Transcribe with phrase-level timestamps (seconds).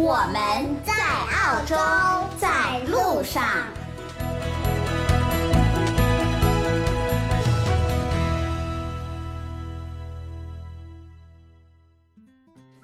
[0.00, 1.74] 我们在澳洲，
[2.38, 3.42] 在路上。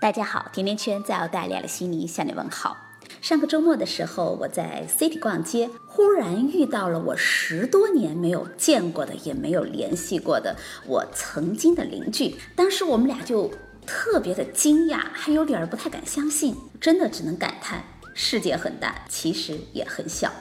[0.00, 2.76] 大家好，甜甜圈在澳大利亚的悉尼向你问好。
[3.20, 10.56] 上个周末的时候，我在 City 逛街，忽然遇到了我十多年没有见过的，也没有联系过的
[10.88, 12.34] 我曾经的邻居。
[12.56, 13.52] 当时我们俩就。
[13.86, 17.84] 特别的惊讶，还有点儿不太敢相信，真的只能感叹
[18.14, 20.32] 世界很大，其实也很小。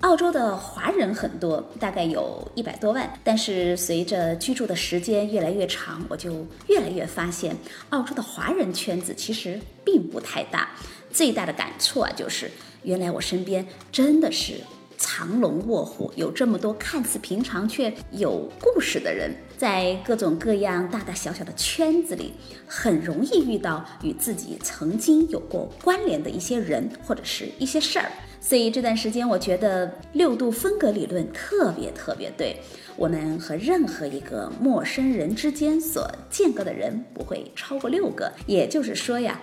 [0.00, 7.56] 澳洲的华人很多，大概有一百多万，但是随着居住的时间越来越长，我就越来越发现，
[7.90, 10.70] 澳洲的华人圈子其实并不太大。
[11.12, 12.50] 最大的感触啊，就是
[12.82, 14.54] 原来我身边真的是。
[15.02, 22.32] 藏龙卧虎，有这么多看似平常却有故事的人，在各种各样大大小小的圈子里，
[22.68, 28.08] 很容易遇到与自己曾经有过关联的一些人或者是一些事儿。
[28.40, 32.56] 所以这段时间，我觉得六度分隔理论特别特别对。
[32.96, 39.40] 我们和任何一个陌生人之间所间隔的人不会超过六个，也就是说呀，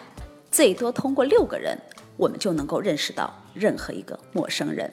[0.50, 1.78] 最多通过六个人，
[2.16, 4.90] 我们就能够认识到任何一个陌生人。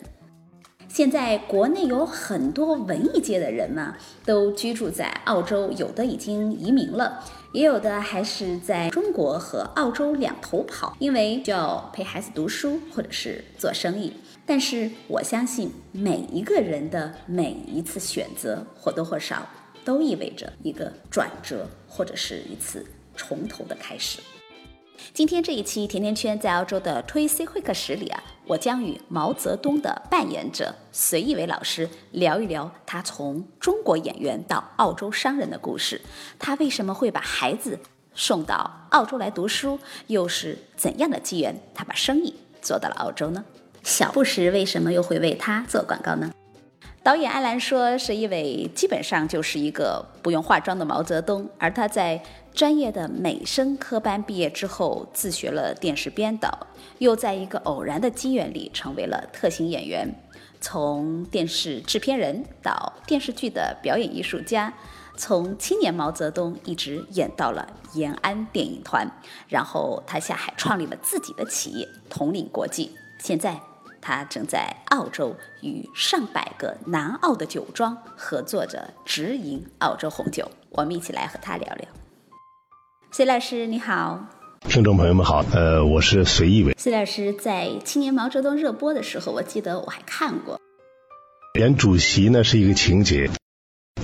[0.89, 14.13] 现在国内有很多文艺界的人嘛，都居住在澳洲，有的已经移民了，也有的还是在中国和澳洲两头跑，因为就要陪孩子读书或者是做生意。
[14.47, 19.47] 但是我相信每一个人的每一次选择，或多或少
[19.85, 24.21] 都意味着一个转折，或者是一次从头的开始。
[25.13, 36.01] 今天这一期甜甜圈在澳洲的推 C 会客室里啊，我将与毛泽东的扮演者隋一伟老师聊一聊他从中国演员到澳洲商人的故事。
[36.39, 37.79] 他为什么会把孩子
[38.15, 39.81] 送到澳洲来读书？
[40.07, 43.45] 又是怎样的机缘，他把生意做到了澳洲呢？
[43.83, 46.31] 小布什为什么又会为他做广告呢？
[47.07, 52.21] 导演艾兰说，是一位基本上就是一个不用化妆的毛泽东，而他在
[52.53, 56.67] 专业的美声科班毕业之后，自学了电视编导，
[56.99, 60.13] 又在一个偶然的机缘里成为了特型演员，
[60.61, 64.75] 从电视制片人到电视剧的表演艺术家，
[65.17, 69.09] 从青年毛泽东一直演到了延安电影团，
[69.47, 72.91] 然后他下海创立了自己的企业统领国际，
[73.21, 73.61] 现在。
[74.07, 81.89] 他正在澳洲与上百个南澳的酒庄合作着直营澳洲红酒，我们一起来和他聊聊。
[83.11, 84.25] 隋老师你好，
[84.69, 86.73] 听众朋友们好，呃，我是隋一伟。
[86.79, 90.61] 隋老师在青年毛泽东热播的时候，我记得我还看过。
[91.59, 93.29] 演主席呢是一个情节。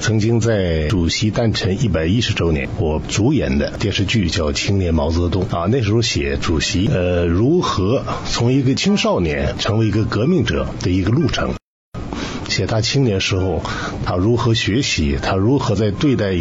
[0.03, 11.55] 曾经在主席诞辰一百一十周年，我主演的电视剧叫《青年毛泽东》啊，那时候写主席呃如何从一个青少年成为一个革命者的一个路程。
[12.49, 13.63] 写他青年时候，
[14.05, 16.35] 他如何学习，他如何在对待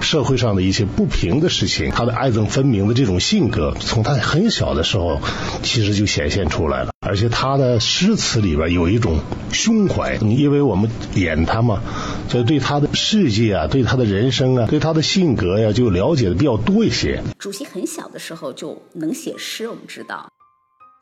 [0.00, 5.20] 社会上的一些不平的事情，他的爱憎分明的这种性格，从他很小的时候
[5.64, 6.90] 其实就显现出来了。
[7.00, 9.18] 而且他的诗词里边有一种
[9.50, 11.82] 胸怀，因为我们演他嘛，
[12.30, 17.24] 所以对他的事迹啊，对他的人生啊，对他的性格呀，就了解的比较多一些。
[17.40, 20.30] 主席很小的时候就能写诗，我们知道。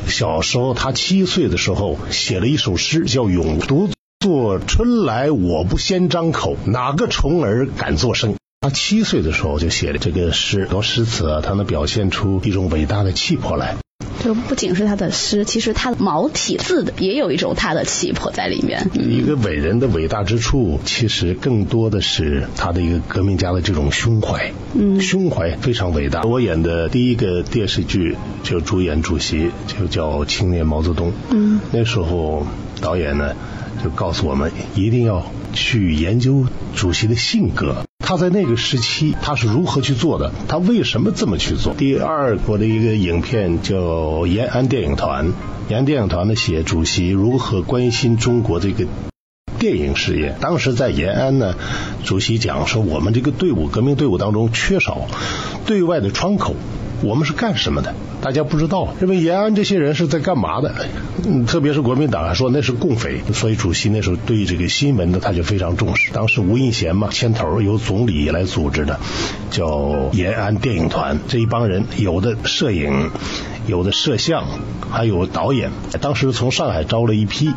[0.07, 3.89] 小时候他七岁的时候写了一首诗，叫《咏读》。
[4.21, 8.37] 做春来我不先张口，哪个虫儿敢作声？
[8.63, 13.77] 他七岁的时候就写了这个诗，多诗词啊，他能表现出一种伟大的气魄来。
[14.25, 18.91] 就不仅是他的诗，其实他的毛体字的也有一种他的气魄在里面。
[18.95, 24.53] 一个伟人的伟大之处，其实更多的是他的一个革命家的这种胸怀。
[24.75, 26.23] 嗯，胸怀非常伟大。
[26.23, 31.09] 我演的第一个电视剧就主演主席，就叫《青年毛泽东》。
[31.31, 32.47] 嗯，那时候
[32.81, 33.35] 导演呢。
[33.83, 41.75] 就告诉我们一定要去研究主席的性格，他在那个时期他是如何去做的，他为什么这么去做。
[41.75, 43.77] 第二我的一个影片叫
[44.27, 45.27] 《延安电影团》，
[45.69, 48.87] 延安电影团呢写主席如何关心中国这个
[49.59, 50.35] 电影事业。
[50.41, 51.55] 当时在延安呢，
[52.05, 55.07] 主席讲说我们这个队伍革命队伍当中缺少
[55.67, 56.55] 对外的窗口。
[57.01, 57.95] 我们是干什么的？
[58.21, 60.75] 大家不知道，认为延安这些人是在干嘛的？
[61.25, 66.11] 嗯，特别是国民党还说那是共匪，所以主席那时候对这个新闻呢，他就非常重视。
[66.13, 68.99] 当时吴印贤嘛牵头，由总理来组织的，
[69.53, 71.21] 叫延安电影团。
[71.29, 73.11] 这一帮人有的摄影，
[73.69, 74.45] 有的摄像，
[74.91, 75.71] 还有导演。
[76.01, 77.53] 当时从上海招了一批。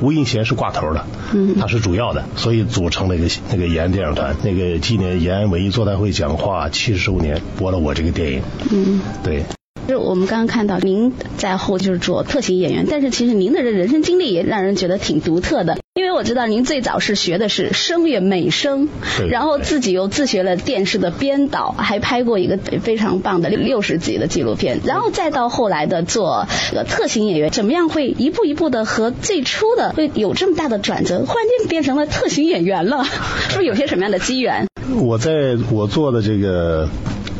[0.00, 9.44] 吴印贤是挂头的，嗯，他是主要的，所以组成了一个那个延安电影团，那个纪念延安文艺座谈会讲话七十周年，播了我这个电影，嗯，对。
[9.86, 15.78] 就我们刚刚看到您在后就是做特型演员，但是其实您的这人生经历也让人觉得挺独特的。
[15.94, 18.88] 因为我知道您最早是学的是声乐美声，
[19.30, 26.46] 然后自己又自学了电视的编导，还拍过一个非常棒的六十集的纪录片，然后再到后来的做
[26.88, 34.66] 特型演员，怎么样会一步一步的和最初的会有这么大的转折，忽然间变成了特型演员了，是不是有些什么样的机缘？
[35.00, 36.88] 我在我做的这个。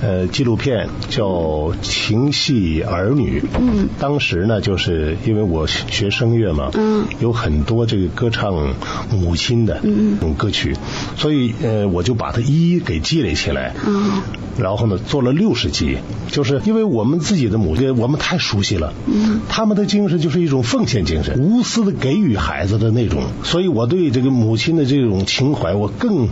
[0.04, 1.24] 呃，纪录片叫
[1.80, 3.40] 《情系儿女》。
[3.58, 8.74] 嗯，当时呢，就是因为我学声乐嘛，嗯，有很多这个歌唱
[9.10, 10.76] 母亲的嗯歌曲，
[11.16, 13.74] 所以呃，我就把它一一给积累起来。
[13.86, 14.22] 嗯，
[14.58, 18.92] 然后呢，做了六十集，就是因为我们自己的母亲，我们太熟悉了。
[19.06, 26.28] 嗯，他们的精神就是一种奉献精神，无私的给予孩子的那种，所以我对这个母亲的这种情怀，我更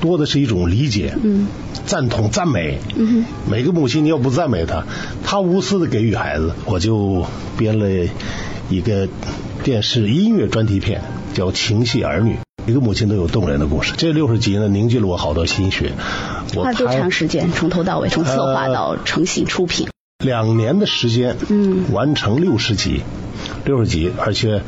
[0.00, 1.16] 多的是一种理解。
[1.22, 1.46] 嗯，
[1.86, 2.78] 赞同赞美。
[2.94, 3.24] 嗯。
[3.48, 4.84] 每个母亲，你要不赞美她，
[5.24, 7.24] 她无私的给予孩子，我就
[7.56, 7.88] 编了
[8.68, 9.08] 一个
[9.62, 11.02] 电视音乐专题片，
[11.34, 12.34] 叫《情系儿女》，
[12.66, 13.94] 每个母亲都有动人的故事。
[13.96, 15.92] 这六十集呢，凝聚了我好多心血。
[16.56, 17.52] 花多长时间？
[17.52, 19.86] 从头到尾，从策划到成型出品？
[20.24, 23.02] 两年的时间，嗯，完成六十集。
[23.64, 24.62] 六十集，而且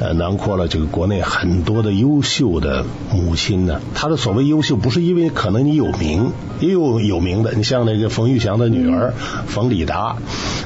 [0.00, 3.82] 呃囊括了这个国内很多的优秀的母亲呢。
[3.94, 7.52] 她的所谓优秀，不是因为可能你有名，也有有名的。
[7.52, 9.12] 你像那个冯玉祥的女儿
[9.46, 10.16] 冯李达，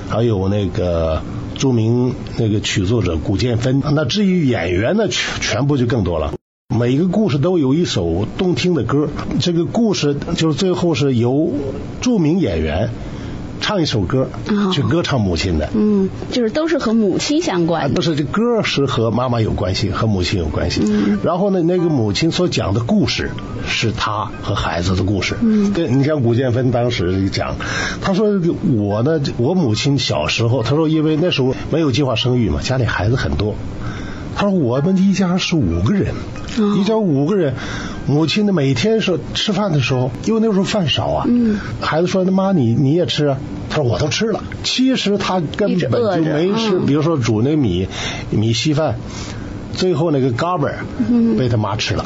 [0.09, 1.21] 还有那个
[1.57, 3.83] 著名那个曲作者古建芬。
[3.93, 6.35] 那至于演员呢，全全部就更多了。
[6.69, 9.09] 每一个故事都有一首动听的歌，
[9.41, 11.53] 这个故事就是最后是由
[12.01, 12.91] 著名演员。
[13.59, 14.29] 唱一首歌，
[14.73, 17.95] 去歌唱母亲的，嗯，就是都是和母亲相关的。
[17.95, 20.83] 不是，这歌是和妈妈有关系，和母亲有关系。
[20.85, 23.31] 嗯，然后呢，那个母亲所讲的故事
[23.67, 25.37] 是她和孩子的故事。
[25.41, 27.57] 嗯，对，你像古建芬当时讲，
[28.03, 28.27] 他说
[28.77, 33.55] 我呢，我母亲小时候，他说因为那时候没有计划生育嘛，家里孩子很多。
[34.37, 36.15] 他说我们一家是五个人，
[36.77, 37.55] 一家五个人，
[38.07, 41.27] 母亲呢每天是吃饭的时候，因为那时候饭少啊，
[41.81, 43.39] 孩子说那妈你你也吃啊，
[43.71, 47.89] 他说我都吃了，其实他根本就没吃，比如说煮那米
[48.31, 48.97] 米稀饭，
[49.73, 50.69] 最后那个嘎巴
[51.39, 52.05] 被他妈吃了，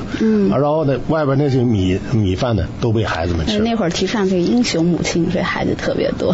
[0.50, 3.64] 然后呢外边那些米米饭呢都被孩子们吃了。
[3.64, 6.32] 那会儿提倡这个英雄母亲，所以孩子特别多。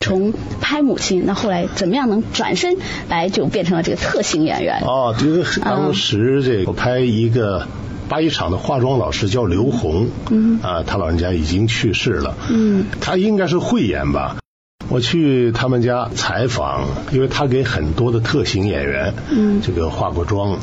[0.00, 2.76] 从拍母亲，那后来怎么样能转身
[3.08, 4.80] 来就变成了这个特型演员？
[4.86, 7.66] 哦，这个当时这个我拍一个
[8.08, 14.36] 八一厂的化妆老师叫刘红，嗯，啊，他老人家已经去世了，嗯，他应该是会演吧？
[14.88, 20.58] 我去他们家采访，因为他给很多的特型演员，嗯，这个化过妆、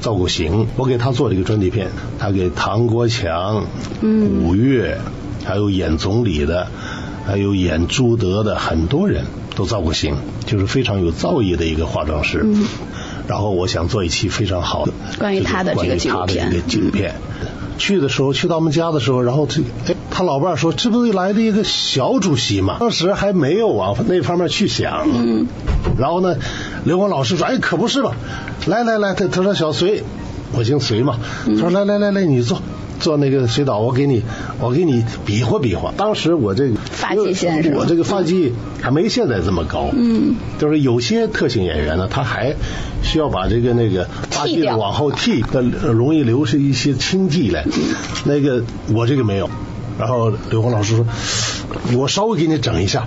[0.00, 1.88] 造过型，我给他做了一个专题片，
[2.18, 3.66] 他给唐国强、
[4.00, 4.98] 嗯，五月，
[5.44, 6.68] 还有演总理的。
[7.28, 10.16] 还有演朱德的很多人都造过型，
[10.46, 12.40] 就是非常有造诣的一个化妆师。
[12.42, 12.64] 嗯。
[13.26, 16.50] 然后我想做一期非常好的关于他的这个纪录片。
[16.66, 17.14] 纪录片。
[17.76, 25.06] 去的时候，去到我们家的时候，然后这哎，他老伴说：“这不是来的一个小主席嘛？”当时还没有往那方面去想。
[25.14, 25.46] 嗯。
[25.98, 26.38] 然后呢，
[26.84, 28.16] 刘光老师说：“哎，可不是吧？
[28.64, 30.02] 来来来，他他说小隋，
[30.54, 31.18] 我姓隋嘛。
[31.44, 32.62] 他说来来来来，你坐。”
[33.00, 34.24] 坐那个水岛，我给你，
[34.58, 35.94] 我给你比划比划。
[35.96, 38.52] 当时我这个发际线是我这个发际
[38.82, 39.88] 还没现在这么高。
[39.92, 40.34] 嗯。
[40.58, 42.54] 就是有些特型演员呢，他还
[43.02, 47.64] 需要把这个那个发际往后剃，的容易留下一些青迹来。
[48.24, 49.48] 那个我这个没有。
[49.98, 51.06] 然后刘红老师说，
[51.96, 53.06] 我稍微给你整一下。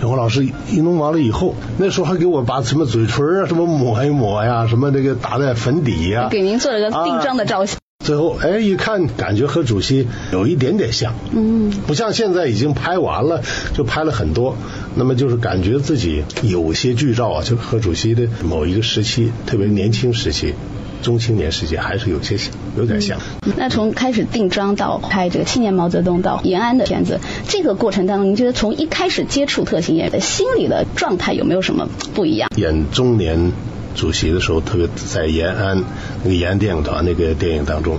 [0.00, 6.28] 刘红老师一弄完了以后，那时候还给我把什么嘴唇啊什么抹一抹呀，什么那个打在粉底呀。
[6.30, 7.78] 给您做了个定妆的造型。
[8.08, 13.42] 最后，哎，一看感觉和主席有一点点像，嗯，不像现在已经拍完了，
[13.74, 14.56] 就拍了很多，
[14.94, 20.54] 那么就是感觉自己有些剧照啊，就和主席的某一个时期，特别年轻时期、
[21.02, 22.38] 中青年时期，还是有些
[22.78, 23.18] 有点像。
[23.58, 32.48] 那从开始定妆到拍这个青年毛泽东到延安的片子，这个过程当中，您觉得从一开始接触特型演员，心理的状态有没有什么不一样？
[32.56, 33.52] 演中年。
[33.98, 35.82] 主席的时候，特别在延安
[36.22, 37.98] 那个延安电影团那个电影当中，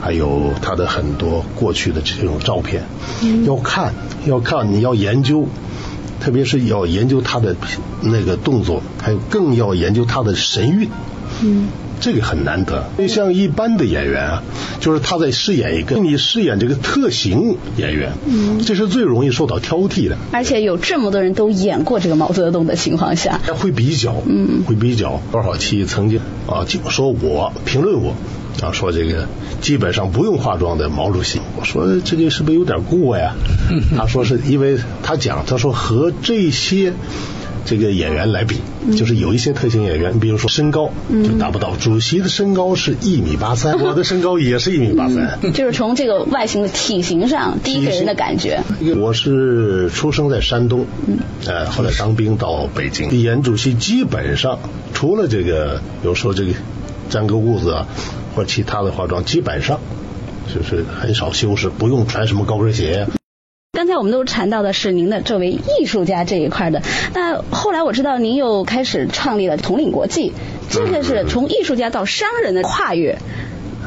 [0.00, 2.84] 还有他的很多过去的这种照片，
[3.44, 3.92] 要看
[4.24, 5.46] 要看，你要研究，
[6.18, 7.54] 特别是要研究他的
[8.00, 10.88] 那个动作，还有更要研究他的神韵。
[11.42, 11.68] 嗯。
[12.02, 12.84] 这个很难得。
[12.98, 14.42] 你像一般的演员啊，
[14.80, 20.16] 就是他在饰演一个你饰演这个特型演员，嗯，这是最容易受到挑剔的。
[20.32, 25.22] 而且有这么多人都演过这个毛泽东的情况下，会比较，嗯，会比较。
[25.30, 26.18] 多少期曾经
[26.48, 28.16] 啊，就说我评论我
[28.60, 29.28] 啊，说这个
[29.60, 33.34] 基本上不用化妆的毛主席，我说这个是不是有点过呀？
[33.96, 36.92] 他说是因为他讲，他说和这些。
[37.64, 38.56] 这个演员来比，
[38.96, 41.76] 就是有一些特型演员，比如说身高就达不到。
[41.76, 45.38] 主席的身高是一米八三， 我的身高也是一米八三。
[45.52, 48.62] 就是从这个外形的体型上，第一给人的感觉。
[48.96, 50.86] 我是出生在山东，
[51.46, 53.10] 呃，后来当兵到北京。
[53.20, 54.58] 演主席基本上
[54.92, 56.52] 除了这个，有时候这个
[57.10, 57.86] 粘个痦子啊，
[58.34, 59.78] 或其他的化妆，基本上
[60.52, 63.06] 就是很少修饰，不用穿什么高跟鞋。
[63.82, 66.80] 刚才我们都谈到的是您的作为艺术家这一块的，
[67.14, 70.32] 那后来我知道您又开始创立了统领国际，
[70.70, 73.18] 这个是从艺术家到商人的跨越，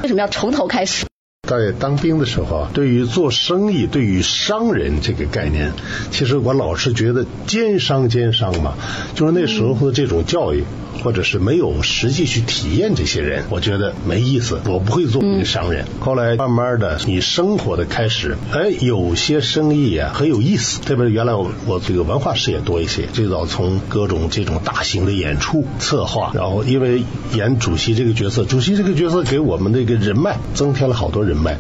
[0.04, 1.06] 为什么要从头开始？
[1.46, 5.72] 在当兵的时候，对于做生意、对于商人这个概念，
[6.12, 8.74] 其实我老是觉得奸商奸商嘛，
[9.14, 10.64] 就是那时候的这种教育。
[11.04, 14.60] 或者是没有实际去体验这些人，我觉得没意思。
[14.66, 15.86] 我不会做一个商人。
[16.00, 20.82] 后来慢慢的，你生活的开始，哎，有些生意啊很有意思。
[20.82, 31.58] 特别是原来我我这个文化事业多一些，最早从各种这种大型的演出策划，然后因为演主席这个角色，主席这个角色给我们那个人脉增添了好多人脉。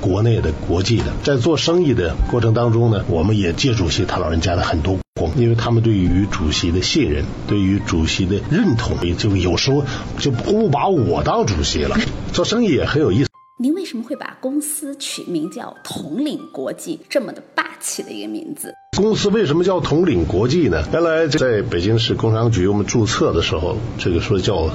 [0.00, 9.84] 国内的、国际的，在做生意的过程当中呢，我们也借主席他老人家的很多功，因为他们对于主席的信任，对于主席的认同，也就有时候
[10.18, 11.96] 就不把我当主席了。
[12.32, 13.28] 做生意也很有意思。
[13.56, 18.74] 您为什么会把公司取名叫统领国际，这么的霸气的一个名字？
[18.96, 20.82] 公司为什么叫统领国际呢？
[20.92, 24.70] 原来在北京市工商局我们注册的时候，这个说叫。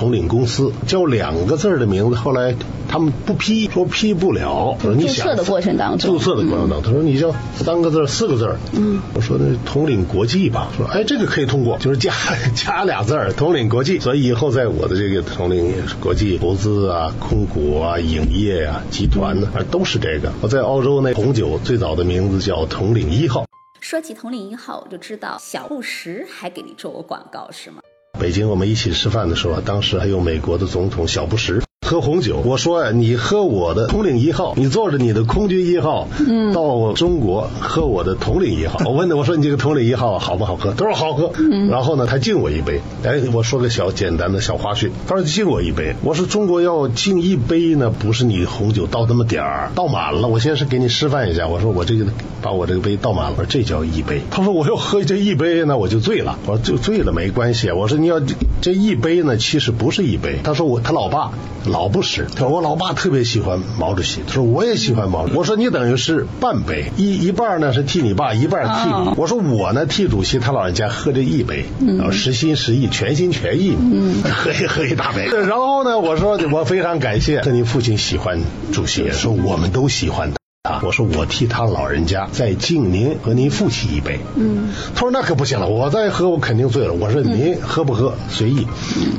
[0.00, 2.54] 统领公司叫两个字的名字，后来
[2.88, 4.74] 他们不批，说批不了。
[4.82, 8.56] 我说你想注册的过程当中，注册的过程当中，他说你叫三个字、四个字。
[8.72, 12.14] 嗯，我说那统领国际吧，说哎这个可以通过，就是加
[12.56, 13.98] 加俩字儿，统领国际。
[13.98, 20.32] 所以以后在我的这个统领国际投资啊、控股啊、影业啊、集团呢，都是这个。
[20.40, 23.44] 我在澳洲那红酒最早的名字叫统领一号。
[23.82, 27.82] 说起统领一号，我就知道小布什还给你做过广告，是吗？
[28.20, 31.62] 北京，我们一起吃饭的时候，当时还有美国的总统小布什。
[31.88, 38.78] 喝红酒，我说呀，你喝我的统领一号，你坐着你的空军一号，嗯，到中国喝我的统领一号。
[38.86, 40.72] 我问他，我说你这个统领一号好不好喝？
[40.72, 41.32] 他说好喝。
[41.36, 42.80] 嗯，然后呢，他敬我一杯。
[43.02, 45.96] 哎，我说个小简单的小花絮，他说敬我一杯。
[46.04, 50.28] 我说中国要敬一杯呢，不是你红酒倒那么点儿，倒满了。
[50.28, 51.48] 我先是给你示范一下。
[51.48, 52.04] 我说我这个
[52.40, 54.20] 把我这个杯倒满了，我说这叫一杯。
[54.30, 56.38] 他说我要喝这一杯呢，我就醉了。
[56.46, 57.72] 我说就醉了没关系。
[57.72, 58.20] 我说你要
[58.60, 60.38] 这一杯呢，其实不是一杯。
[60.44, 61.32] 他说我他老爸
[61.70, 61.80] 老。
[61.80, 65.38] 老不识，他说我老爸特别喜欢毛主席，他说我也喜欢毛主席。
[65.38, 69.14] 我说你等于是半杯，一一半呢是替你爸，一半替你。
[69.16, 71.64] 我说我呢替主席他老人家喝这一杯，
[71.96, 75.24] 然后实心实意，全心全意，嗯 喝一喝一大杯。
[75.24, 80.39] 然后呢，我说我非常感谢，说您父亲喜欢主席，说我们都喜欢他。
[80.80, 80.86] 啊！
[80.86, 84.18] 我说我替他老人家再敬您和您父亲一杯。
[84.36, 86.94] 嗯，他说那可不行了，我再喝我肯定醉了。
[86.94, 88.66] 我说您喝不喝随意。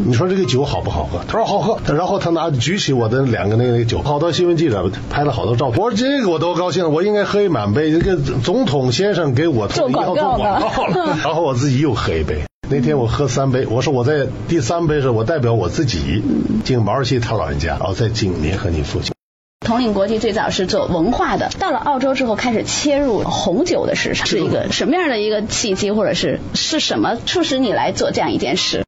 [0.04, 1.22] 你说这个酒好不好喝？
[1.28, 1.80] 他说好喝。
[1.94, 5.82] 然后他拿举起我的两个那个酒，好多新闻记者拍了好多照片。
[5.82, 7.92] 我说这个我多高兴，我应该喝一满杯。
[7.92, 10.72] 这个总统先生给我做广告了。
[11.24, 12.42] 然后我自己又喝一杯。
[12.70, 16.24] 那天我喝三杯，我说我在第三杯时我代表我自己
[16.64, 19.14] 敬毛主席他老人家，然后再敬您和您父亲。
[19.62, 28.84] 统领国际最早是做文化的，到了澳洲之后开始切入红酒的市场，是一个什么样的一个契机，或者是是什么促使你来做这样一件事？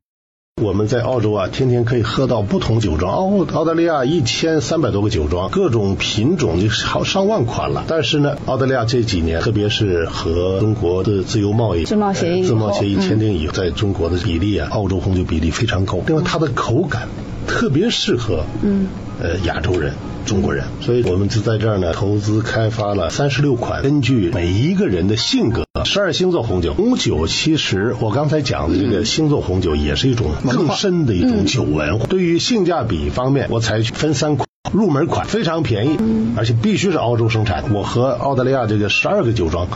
[0.61, 3.13] 我们在澳洲啊，天天可以喝到不同酒庄。
[3.13, 7.83] 澳澳大利亚一千三百多个酒庄，各种品种的好上万款了。
[7.87, 15.99] 但是呢，澳大利亚这几年，特别是和中国的自由贸易自贸协议自贸协议签订以后，在中国的比例啊，澳洲红酒比例非常高。
[16.07, 17.07] 另外，它的口感
[17.47, 18.87] 特别适合嗯
[19.21, 19.93] 呃亚洲人。
[20.25, 26.73] 中国人，所以我们就在这儿呢，投资开发了三十六款，根据每一个人的性格，十二星座红酒。
[26.73, 32.05] 红酒其实我刚才讲的这个星座红酒，也是一种更深的一种酒文化。
[32.05, 35.97] 对于性价比方面，我采取分三款，入门款非常便宜，
[36.37, 37.73] 而且必须是澳洲生产。
[37.73, 39.67] 我和澳大利亚这个十二个酒庄。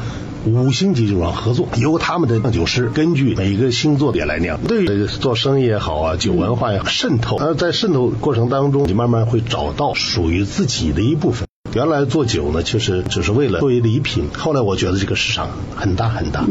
[0.48, 4.60] 五星级酒庄合作，由他们的酿酒师根据每个星座点来酿。
[4.64, 7.38] 对做生意也好啊，酒文化也好，渗透。
[7.38, 11.48] 而在渗透过程当中，你慢慢会找到属于自己的一部分。
[11.74, 14.30] 原来做酒呢，其实只是为了作为礼品。
[14.36, 16.46] 后来我觉得这个市场很大很大。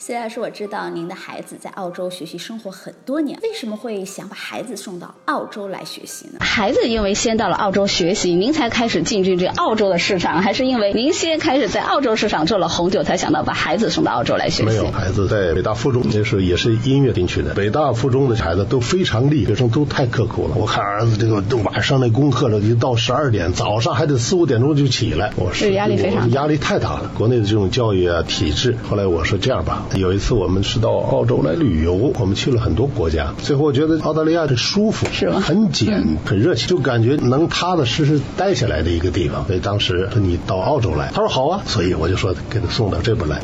[0.00, 6.38] 虽然说我知道您的孩子在澳洲学习生活很多年，为什么会想把孩子送到澳洲来学习呢？
[6.38, 14.68] 孩子因为先到了澳洲学习，您才开始进军这澳洲的市场，还是因为您先开始在澳洲市场做了红酒，才想到把孩子送到澳洲来学习？
[14.68, 17.54] 没有，孩子在北大附中那时候也是音乐进去的。
[17.54, 20.54] 北大附中的孩子都非常厉害，学生都太刻苦了。
[20.54, 27.10] 我看儿子这个都晚上那功课了，一到十二点，早上还得四五点钟就起来，我是压力非常压力太大了。
[27.18, 30.58] 国内的这种教育啊体制，后来我说这样吧，有一次我们。
[30.68, 35.40] 是到澳洲来旅游，我们去了很多国家，最后我觉得澳大利亚的舒服，是吧？
[35.40, 39.46] 很简，很热情，就感觉能踏踏实实待下来的一个地方。
[39.46, 43.40] 所以当时说你到澳洲来，他说好啊，所以我就说给他送到这边来。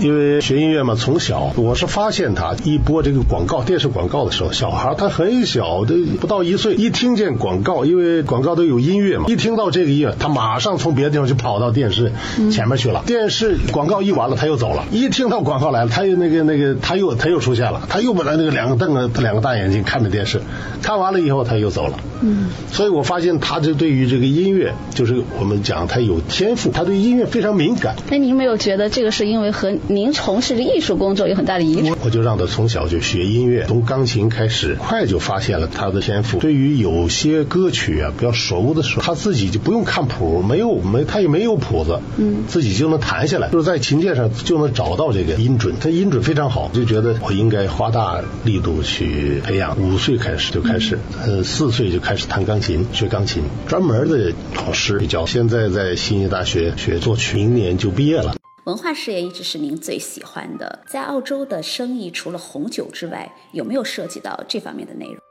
[0.00, 12.12] 因为学音乐嘛，从小我是发现他一播这个广告电视广告的时候，小孩他很小的不到一岁，一听见广告，因为广告都有音乐嘛，一听到这个音乐，他马上从别的地方就跑到电视
[12.50, 13.02] 前面去了。
[13.06, 14.84] 电视广告一完了，他又走了。
[14.90, 20.40] 一听到广告来了，他又那个那个他又他又出现了，他又把他那个两个瞪着两个大眼睛看着电视，
[20.82, 21.94] 看完了以后他又走了。
[22.22, 27.96] 嗯，所以我发现他就对于这个音乐，就是我们讲他有天赋，他对音乐非常敏感。
[28.10, 31.98] 那您没有觉得这个是因为和您从事的艺术工作有很大的遗传？
[32.02, 36.38] 我就让他从小就学音乐，从钢琴开始，快就发现了他的天赋。
[36.38, 49.76] 对于有些歌曲啊比较熟的时候，他自己就不用看谱，没有没他也没有谱子，嗯，自己就能弹下来，就是在琴键上就能找到这个音准，他音准非常好，就觉得我应该花大力度去培养。
[49.78, 55.26] 五岁开始就开始，呃，四岁就开始弹钢琴，学钢琴，专门的老师教。
[55.26, 58.34] 现在在悉尼大学学作曲，明年就毕业了。
[58.64, 65.23] 文化事业一直是您最喜欢的，在澳洲的生意除了红酒之外，有没有涉及到这方面的内容？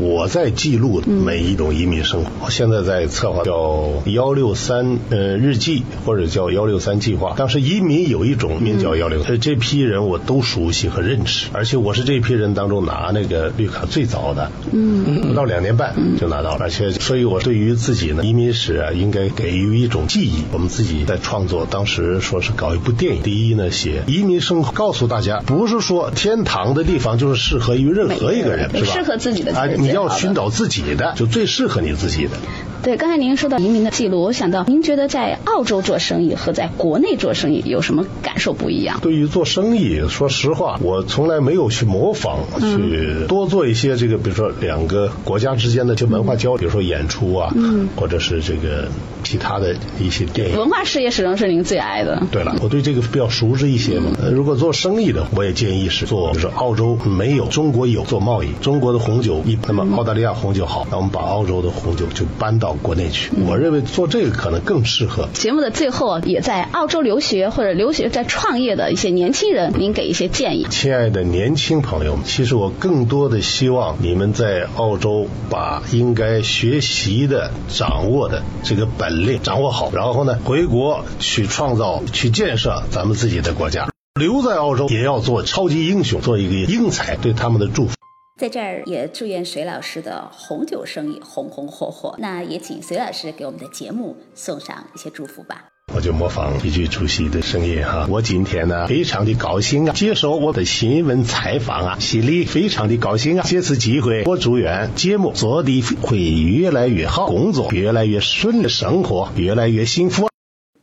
[0.00, 2.30] 我在记录每一种移民生活。
[2.46, 7.34] 我现在在策划叫幺六三呃日记，或者叫幺六三计划。
[7.36, 16.60] 当时移民有一种名叫幺六，这批人我都熟悉和认识，而且我是这批人当中拿那个绿卡最早的，嗯，不到两年半就拿到了。
[16.60, 20.44] 而且，所以我对于自己呢移民史啊，应该给予一种记忆。
[20.52, 23.22] 我们自己在创作，当时说是搞一部电影。
[23.22, 28.92] 第一呢，写移民生活，告诉大家，不是说天堂的地方就是适合于任何一个人，是吧？
[28.94, 29.52] 适合自己的。
[29.82, 32.36] 你要寻找自己的，就最适合你自己的。
[32.82, 38.98] 对，刚才您说到移民的记录，我想到您觉得在澳洲做生意和在国内做生意有什么感受不一样？
[39.00, 47.54] 对于做生意，说实话，我从来没有去模仿，去多做一些这个，比如说两个国家之间的这文化交流，比如说演出啊，
[47.94, 48.88] 或者是这个
[49.22, 50.58] 其他的一些电影。
[50.58, 52.20] 文化事业始终是您最爱的。
[52.32, 54.10] 对了，我对这个比较熟知一些嘛。
[54.32, 62.71] 如果做生意的，我也建议是做，就是澳洲没有，中国有做贸易，中国的红酒一，那么澳大利亚红酒好，那我们把澳洲的红酒就搬到。
[62.74, 65.28] 国内去，我认为做这个可能更适合。
[65.32, 70.66] 节目的最后，也在澳洲留学或者留学在创业的一些年轻人，您给一些建议。
[70.70, 83.88] 亲爱的年轻朋友们，其实我更多的希望你们在澳洲把应该学习的、掌握的这个本领掌握好，然后呢，回国去创造、去建设咱们自己的国家。
[84.20, 87.94] 留在澳洲也要做超级英雄，做一个英才，对他们的祝福。
[88.38, 92.14] 在这儿也祝愿隋老师的红酒生意红红火火。
[92.18, 95.66] 那也请隋老师给我们的节目送上一些祝福吧。
[95.94, 103.42] 我就模仿一句主席的声音哈，我今天呢非常的高兴啊，接受我的新闻采访啊，心里非常的高兴啊。
[103.44, 110.28] 借此机会，我祝愿节目做的会越来越好，工作越来越顺利，生活越来越幸福。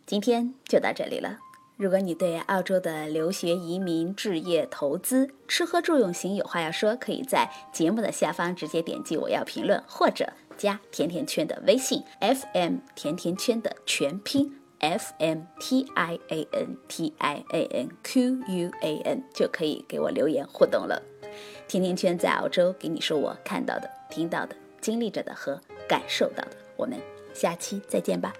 [0.06, 1.38] 今天就到这里了。
[1.80, 18.98] 如果你对澳洲的留学、移民、置业、投资、吃喝住用行有话要说，可以在节目的下方直接点击我要评论，或者加甜甜圈的微信 FM 甜甜圈的全拼 F M T I A N T I A N Q U A
[19.06, 21.02] N 就可以给我留言互动了。
[21.70, 26.58] 甜甜圈在澳洲给你说我看到的、听到的、经历着的和感受到的。
[26.76, 27.00] 我们
[27.34, 28.34] 下期再见吧。